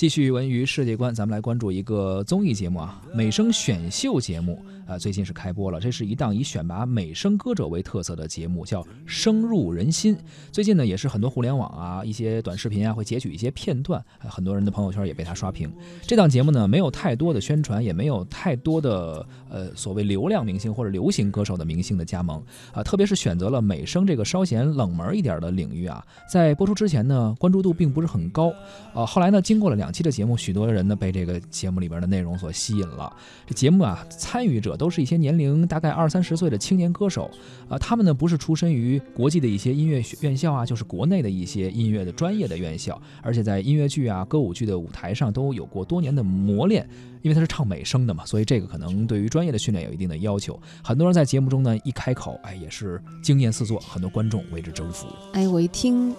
[0.00, 5.78] 继续文娱世界观，咱们来关注一个综艺节目啊，美声选秀节目啊，最近是开播了。
[5.78, 10.16] 这是一档以选拔美声歌者为特色的节目，叫《声入人心》。
[10.50, 15.70] 最近呢，也是很多互联网啊、一些短视频啊，会截取一些片段，很多人的朋友圈也被他刷屏。
[16.00, 22.42] 这档节目呢，没有太多的宣传，也没有太多的呃所谓流量明星或者流行歌手的明星的加盟
[22.72, 28.50] 啊，特别是选择了美声这个稍显冷门一点的领域啊，在播出之前呢，关注度并不是很高
[28.94, 29.04] 啊。
[29.04, 33.14] 后来呢，经过了两期的节目，许多人呢被这个节目里边的内容所吸引了。
[33.46, 37.30] 这节目啊，参与者都是一些年龄大概二三十岁的青年歌手
[37.68, 46.88] 啊，他们呢不是出身于国际的一些音乐院校啊，就是国内的一些音乐的专业的院校，而且在音乐剧啊、歌舞剧的舞台上都有过多年的磨练。
[47.22, 50.58] 因为他是唱美声的嘛，所以这个可能对于专业的训练有一定的要求。
[50.82, 55.06] 很多人在节目中呢一开口，哎，也是惊艳四座，很多观众为之征服。
[55.34, 56.16] 哎，我一听。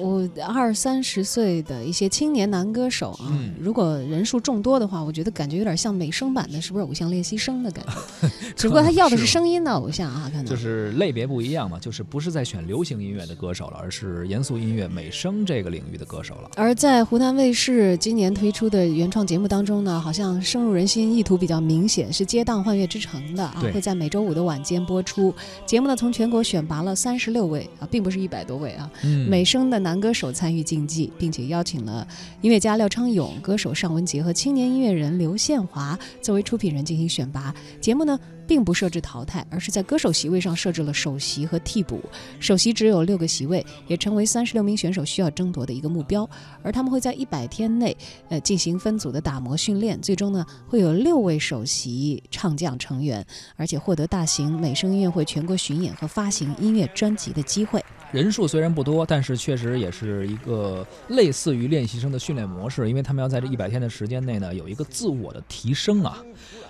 [0.00, 8.28] 我二三十岁的一些青年男歌手啊，如果人数众多的话，我觉得感觉有点像美声版的，是不是偶像练习生的感觉？
[8.56, 16.50] 只不过他要的是声音的偶像啊，可能就是类别不一样嘛，就是不是在选流行音乐的歌手了，而是严肃音乐美声这个领域的歌手了。
[16.56, 25.34] 而在湖南卫视今年推出的原创节目当中呢，好像深入人心意图比较明显，是接档《幻乐之城》的啊，会在每周五的晚间播出。
[25.64, 29.75] 节目呢，从全国选拔了三十六位啊，并不是一百多位啊，嗯美声的。
[29.78, 32.06] 男歌手参与竞技，并且邀请了
[32.40, 37.54] 音乐家廖昌永、歌手尚雯婕和青年音乐人刘宪华作为出品人进行选拔。
[37.80, 42.00] 节目呢，并不设置淘汰，而是在歌手席位上设置了首席和替补。
[42.38, 46.28] 首席只有六个席位，也成为三十六名选手需要争夺的一个目标。
[46.62, 47.96] 而他们会在一百天内，
[48.28, 53.24] 呃，进行分组的打磨训练，最终呢，会有六位首席唱将成员，
[53.56, 57.84] 而且获得大型美声音乐会全国巡演和发行音乐专辑的机会。
[58.12, 66.22] 人数虽然不多，但是确实也是一个类似于练习生的训练模式，因为他们要在这一百天的时间内呢，有一个自我的提升啊。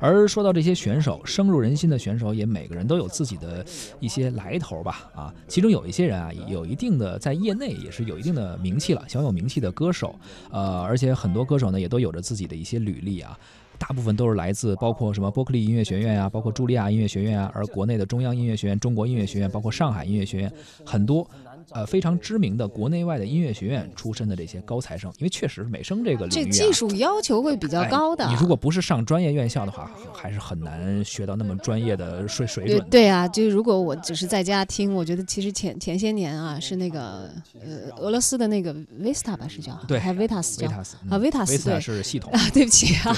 [0.00, 3.64] 而说到这些选手，深入人心的选手，也每个人都有自己的
[4.00, 5.34] 一些来头吧啊。
[5.46, 10.14] 其中有一些人啊，有一定的在业内也是有一定的名气了，小有名气的歌手，
[10.50, 13.38] 呃，而且很多歌手呢，也都有着自己的一些履历啊。
[13.78, 20.52] 大部分都是来自包括什么伯克利音乐学院呀，包括茱莉亚音乐学院啊，而国内的中央音乐学院、中国音乐学院，包括上海音乐学院，
[20.84, 21.26] 很多。
[21.72, 28.26] 呃，非常知名的国内外的音乐学院出身的这些高材生，因为确实是美声这个领域，这技术要求会比较高的。
[28.28, 32.86] 你如果不是上专业院校的话，还是很难学到那么专业的水水准。
[32.90, 43.14] 对啊，就是如果我只是在家听，我觉得其实前前些年啊，是那个呃俄罗斯的那个 Vista 吧，是叫对，还 Vitas 叫啊 Vitas 对是系统啊，对不起啊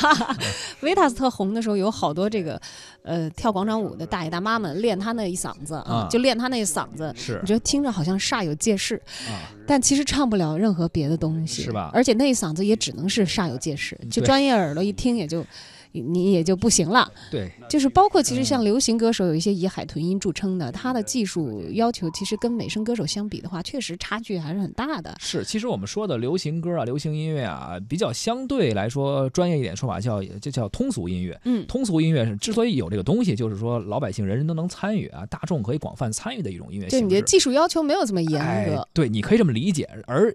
[0.81, 2.61] ，Vitas 特红的时候，有好多这个
[3.03, 9.01] 呃跳广场舞的大爷大妈们练他那一嗓子啊，就练他那一嗓子，是你觉得听着好像煞有介事。
[9.67, 11.91] 但其实唱不了任何别的东西，是吧？
[11.95, 15.45] 而且那一嗓子也只能是煞有介事，就专业耳朵一听也就。
[15.93, 25.15] 你也就不行了，对，就是包括其实像流行歌手有一些以海豚音著称的，他的技术要求其实跟美声歌手相比的话，确实差距还是很大的。
[25.21, 31.39] 是，其实我们说的流行歌啊、流行音乐啊，比较相对来说专业一点说法叫就叫通俗音乐。
[31.45, 37.01] 嗯，通俗音乐之所以有这个东西，就是说老百姓人人都能参与啊，大众可以广泛参与的一种音乐形式。
[37.01, 38.89] 对，你的技术要求没有这么严格。
[38.95, 40.35] 对，你可以这么理解，而。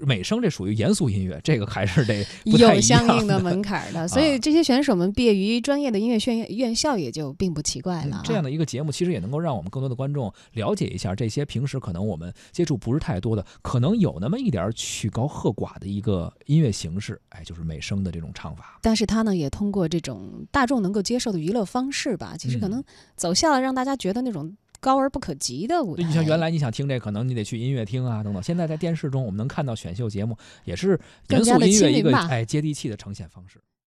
[0.00, 8.22] 美声这属于严肃音乐，这个还是得有相应的门槛的， 所以这些选手们毕业于专业的音乐学院院校也就并不奇怪了。
[8.24, 18.78] 这样的一个节目，其实也能够让我们更多的观众了解一下这些平时可能我们接触不是太多的，可能有那么一点曲高和寡的一个音乐形式，哎，就是美声的这种唱法。
[18.80, 22.82] 但是他呢，也通过这种大众能够接受的娱乐方式吧，其实可能
[23.16, 24.56] 走向了让大家觉得那种。
[24.84, 26.02] 高而不可及的舞台。
[26.02, 28.42] 你像原来你想听这，可能你得去音乐厅啊等等。
[28.42, 31.00] 现在在电视中，我们能看到选秀节目，也是
[31.30, 33.58] 严肃音乐一个哎接地气的呈现方式。